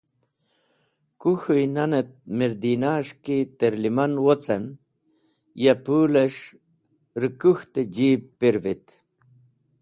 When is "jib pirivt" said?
7.93-8.87